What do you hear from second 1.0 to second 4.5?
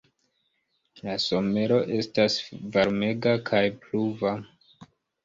La somero estas varmega kaj pluva.